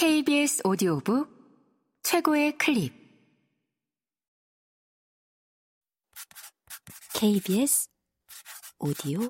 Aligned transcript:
KBS 0.00 0.62
오디오북 0.64 1.28
최고의 2.02 2.56
클립. 2.56 2.90
KBS 7.12 7.90
오디오 8.78 9.20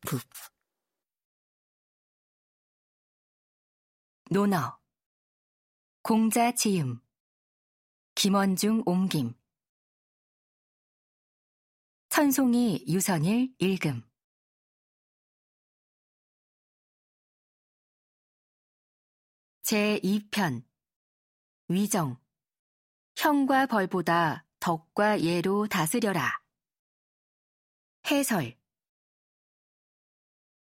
북. 0.00 0.20
논어 4.32 4.80
공자 6.02 6.52
지음 6.52 6.98
김원중 8.16 8.82
옮김. 8.84 9.32
천송이 12.08 12.84
유선일 12.88 13.54
읽음 13.60 14.02
제2편. 19.68 20.62
위정. 21.68 22.16
형과 23.16 23.66
벌보다 23.66 24.46
덕과 24.60 25.20
예로 25.20 25.66
다스려라. 25.66 26.40
해설. 28.10 28.56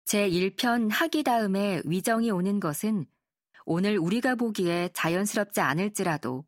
제1편 0.06 0.90
하기 0.90 1.24
다음에 1.24 1.82
위정이 1.84 2.32
오는 2.32 2.62
것은 2.62 3.06
오늘 3.66 3.98
우리가 3.98 4.36
보기에 4.36 4.92
자연스럽지 4.94 5.60
않을지라도 5.60 6.46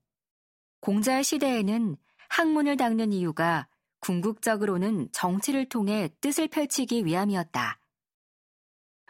공자 0.79 1.21
시대에는 1.21 1.97
학문을 2.29 2.77
닦는 2.77 3.11
이유가 3.11 3.67
궁극적으로는 3.99 5.09
정치를 5.11 5.67
통해 5.67 6.07
뜻을 6.21 6.47
펼치기 6.47 7.05
위함이었다. 7.05 7.84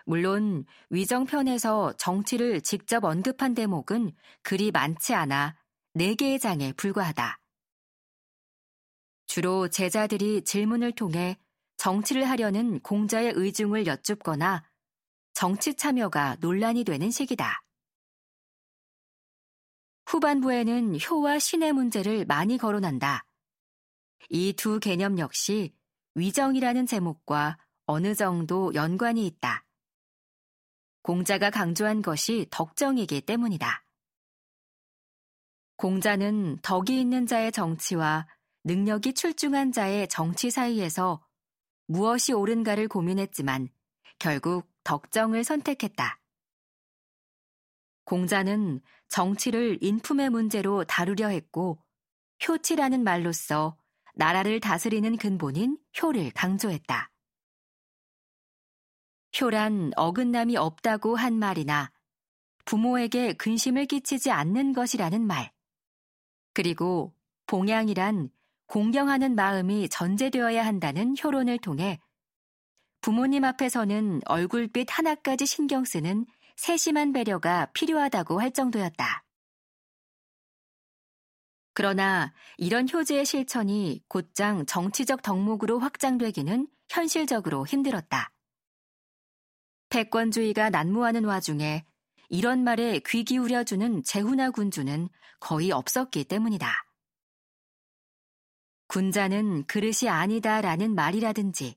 물론 0.06 0.66
위정편에서 0.90 1.94
정치를 1.94 2.62
직접 2.62 3.04
언급한 3.04 3.54
대목은 3.54 4.12
그리 4.44 4.72
많지 4.72 5.14
않아 5.14 5.56
4개의 5.96 6.40
장에 6.40 6.74
불과하다. 6.74 7.40
주로 9.26 9.68
제자들이 9.68 10.44
질문을 10.44 10.94
통해 10.94 11.38
정치를 11.78 12.30
하려는 12.30 12.80
공자의 12.82 13.34
의중을 13.36 13.88
여쭙거나 13.88 14.64
정치 15.34 15.74
참여가 15.74 16.38
논란이 16.40 16.84
되는 16.84 17.12
시기다. 17.12 17.62
후반부에는 20.06 21.00
효와 21.02 21.40
신의 21.40 21.74
문제를 21.74 22.26
많이 22.26 22.58
거론한다. 22.58 23.26
이 24.30 24.54
두 24.54 24.80
개념 24.80 25.20
역시 25.20 25.74
위정이라는 26.16 26.86
제목과 26.86 27.58
어느 27.86 28.16
정도 28.16 28.74
연관이 28.74 29.26
있다. 29.28 29.66
공자가 31.06 31.52
강조한 31.52 32.02
것이 32.02 32.48
덕정이기 32.50 33.22
때문이다. 33.22 33.86
공자는 35.76 36.58
덕이 36.64 37.00
있는 37.00 37.28
자의 37.28 37.52
정치와 37.52 38.28
능력이 38.64 39.14
출중한 39.14 39.72
자의 39.72 40.08
정치 40.08 40.50
사이에서 40.50 41.24
무엇이 41.86 42.34
옳은가를 42.34 42.88
고민했지만 42.88 43.70
결국 44.18 44.68
덕정을 44.84 45.44
선택했다. 45.44 46.20
공자는 48.06 48.82
정치를 49.08 49.78
인품의 49.82 50.32
문제로 50.32 50.86
다루려 50.86 51.28
했고 51.28 51.80
효치라는 52.48 53.04
말로써 53.04 53.78
나라를 54.16 54.60
다스리는 54.60 55.18
근본인 55.18 55.78
효를 56.02 56.32
강조했다. 56.32 57.12
효란 59.40 59.92
어긋남이 59.96 60.58
없다고 60.58 61.16
한 61.16 61.38
말이나 61.38 61.92
부모에게 62.66 63.34
근심을 63.34 63.86
끼치지 63.86 64.32
않는 64.32 64.74
것이라는 64.74 65.22
말, 65.22 65.52
그리고 66.54 67.14
봉양이란 67.48 68.30
공경하는 68.68 69.36
마음이 69.36 69.90
전제되어야 69.90 70.66
한다는 70.66 71.16
효론을 71.22 71.60
통해 71.60 72.00
부모님 73.02 73.44
앞에서는 73.44 74.22
얼굴빛 74.26 74.88
하나까지 74.90 75.46
신경 75.46 75.86
쓰는 75.86 76.26
세심한 76.56 77.14
배려가 77.14 77.68
필요하다고 77.74 78.42
할 78.42 78.52
정도였다. 78.52 79.24
그러나 81.74 82.34
이런 82.58 82.88
효제의 82.92 83.26
실천이 83.26 84.02
곧장 84.08 84.66
정치적 84.66 85.22
덕목으로 85.22 85.78
확장되기는 85.80 86.68
현실적으로 86.90 87.68
힘들었다. 87.68 88.32
패권주의가 89.90 90.70
난무하는 90.70 91.26
와중에 91.26 91.86
이런 92.30 92.64
말에 92.64 93.00
귀 93.08 93.24
기울여주는 93.24 94.04
재훈아 94.04 94.52
군주는 94.52 95.10
거의 95.40 95.72
없었기 95.72 96.26
때문이다. 96.26 96.86
군자는 98.88 99.66
그릇이 99.68 100.10
아니다라는 100.10 100.96
말이라든지 100.96 101.76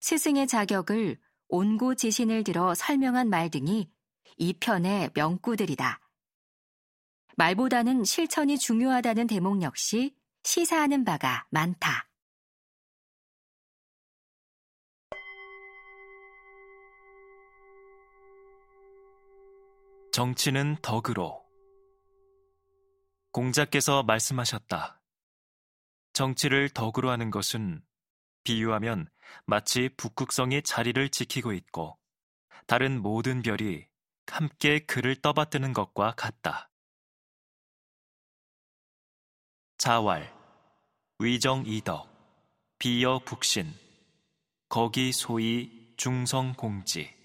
스승의 0.00 0.46
자격을 0.46 1.18
온고 1.48 1.94
지신을 1.94 2.44
들어 2.44 2.74
설명한 2.74 3.28
말 3.28 3.50
등이 3.50 3.90
이 4.38 4.52
편의 4.54 5.10
명구들이다. 5.14 6.00
말보다는 7.36 8.04
실천이 8.04 8.58
중요하다는 8.58 9.26
대목 9.26 9.62
역시 9.62 10.16
시사하는 10.42 11.04
바가 11.04 11.46
많다. 11.50 12.11
정치는 20.12 20.76
덕으로 20.82 21.42
공자께서 23.30 24.02
말씀하셨다. 24.02 25.00
정치를 26.12 26.68
덕으로 26.68 27.08
하는 27.08 27.30
것은 27.30 27.82
비유하면 28.44 29.08
마치 29.46 29.88
북극성이 29.96 30.60
자리를 30.60 31.08
지키고 31.08 31.54
있고 31.54 31.98
다른 32.66 33.00
모든 33.00 33.40
별이 33.40 33.86
함께 34.26 34.80
그를 34.80 35.16
떠받드는 35.16 35.72
것과 35.72 36.12
같다. 36.14 36.70
자왈, 39.78 40.30
위정이덕, 41.20 42.06
비여북신, 42.78 43.72
거기 44.68 45.10
소위 45.10 45.94
중성공지. 45.96 47.21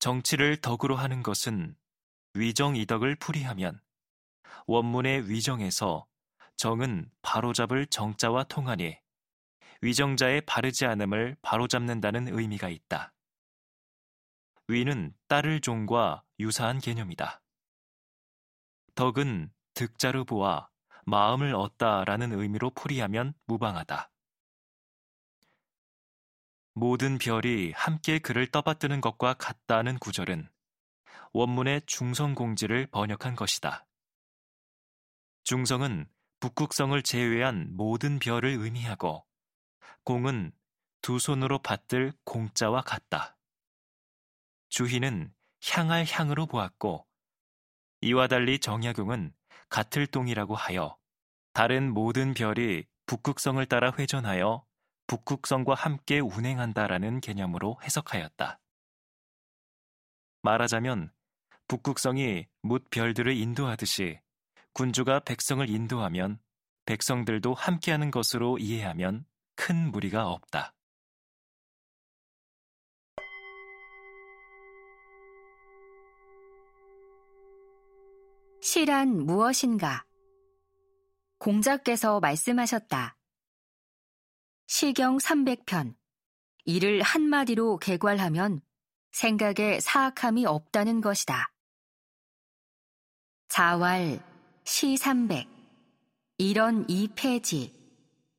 정치를 0.00 0.56
덕으로 0.56 0.96
하는 0.96 1.22
것은 1.22 1.76
위정이덕을 2.32 3.16
풀이하면 3.16 3.80
원문의 4.66 5.28
위정에서 5.28 6.06
정은 6.56 7.10
바로잡을 7.20 7.86
정자와 7.86 8.44
통하니 8.44 8.98
위정자의 9.82 10.40
바르지 10.42 10.86
않음을 10.86 11.36
바로잡는다는 11.42 12.28
의미가 12.28 12.70
있다. 12.70 13.12
위는 14.68 15.14
따를 15.28 15.60
종과 15.60 16.22
유사한 16.38 16.78
개념이다. 16.78 17.42
덕은 18.94 19.52
득자로 19.74 20.24
보아 20.24 20.68
마음을 21.04 21.54
얻다라는 21.54 22.32
의미로 22.32 22.70
풀이하면 22.70 23.34
무방하다. 23.46 24.10
모든 26.80 27.18
별이 27.18 27.72
함께 27.76 28.18
그를 28.18 28.46
떠받드는 28.46 29.02
것과 29.02 29.34
같다는 29.34 29.98
구절은 29.98 30.48
원문의 31.34 31.82
중성공지를 31.84 32.86
번역한 32.86 33.36
것이다. 33.36 33.86
중성은 35.44 36.08
북극성을 36.40 37.02
제외한 37.02 37.68
모든 37.76 38.18
별을 38.18 38.48
의미하고 38.58 39.26
공은 40.04 40.52
두 41.02 41.18
손으로 41.18 41.58
받들 41.58 42.14
공자와 42.24 42.80
같다. 42.80 43.36
주희는 44.70 45.34
향할 45.68 46.06
향으로 46.08 46.46
보았고 46.46 47.06
이와 48.00 48.26
달리 48.26 48.58
정약용은 48.58 49.34
같을 49.68 50.06
동이라고 50.06 50.54
하여 50.54 50.96
다른 51.52 51.92
모든 51.92 52.32
별이 52.32 52.86
북극성을 53.04 53.66
따라 53.66 53.92
회전하여 53.98 54.64
북극성과 55.10 55.74
함께 55.74 56.20
운행한다라는 56.20 57.20
개념으로 57.20 57.80
해석하였다. 57.82 58.60
말하자면 60.42 61.10
북극성이 61.66 62.46
묻 62.62 62.88
별들을 62.90 63.36
인도하듯이 63.36 64.20
군주가 64.72 65.18
백성을 65.18 65.68
인도하면 65.68 66.38
백성들도 66.86 67.54
함께하는 67.54 68.12
것으로 68.12 68.58
이해하면 68.58 69.26
큰 69.56 69.90
무리가 69.90 70.28
없다. 70.28 70.74
시란 78.62 79.26
무엇인가? 79.26 80.04
공자께서 81.38 82.20
말씀하셨다. 82.20 83.16
시경 84.72 85.18
300편. 85.18 85.96
이를 86.64 87.02
한마디로 87.02 87.78
개괄하면 87.78 88.62
생각에 89.10 89.80
사악함이 89.80 90.46
없다는 90.46 91.00
것이다. 91.00 91.52
자왈, 93.48 94.24
시 94.62 94.96
300, 94.96 95.48
이런 96.38 96.88
이폐지, 96.88 97.74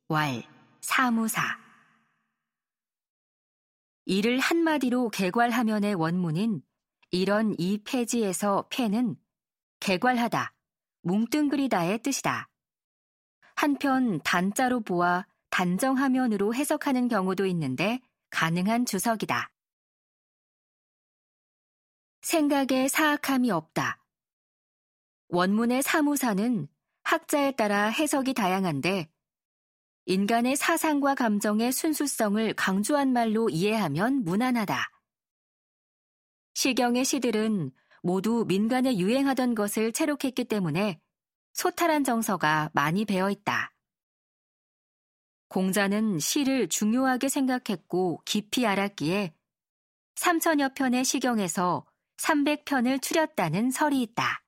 왈, 0.08 0.42
사무사. 0.80 1.60
이를 4.06 4.40
한마디로 4.40 5.10
개괄하면의 5.10 5.96
원문인 5.96 6.62
이런 7.10 7.54
이폐지에서 7.60 8.70
폐는 8.70 9.18
개괄하다, 9.82 10.54
뭉뚱그리다의 11.02 12.02
뜻이다. 12.02 12.48
한편 13.54 14.22
단자로 14.22 14.80
보아 14.80 15.26
단정하면으로 15.52 16.56
해석하는 16.56 17.08
경우도 17.08 17.46
있는데 17.46 18.02
가능한 18.32 18.86
주석이다. 18.86 19.52
생각에 22.22 22.88
사악함이 22.88 23.52
없다. 23.52 24.00
원문의 25.28 25.82
사무사는 25.82 26.68
학자에 27.04 27.52
따라 27.52 27.88
해석이 27.88 28.34
다양한데 28.34 29.10
인간의 30.06 30.56
사상과 30.56 31.16
감정의 31.16 31.72
순수성을 31.72 32.54
강조한 32.56 33.14
말로 33.14 33.50
이해하면 33.50 34.24
무난하다. 34.24 34.90
시경의 36.54 37.06
시들은 37.06 37.72
모두 38.02 38.46
민간에 38.48 38.98
유행하던 38.98 39.56
것을 39.56 39.92
채록했기 39.92 40.46
때문에 40.46 41.00
소탈한 41.54 42.04
정서가 42.04 42.72
많이 42.74 43.06
배어 43.06 43.30
있다. 43.30 43.71
공자는 45.52 46.20
시를 46.20 46.70
중요하게 46.70 47.28
생각했고 47.28 48.22
깊이 48.24 48.66
알았기에 48.66 49.34
3천여 50.16 50.74
편의 50.76 51.04
시경에서 51.04 51.86
300편을 52.16 53.02
추렸다는 53.02 53.70
설이 53.70 54.02
있다. 54.02 54.41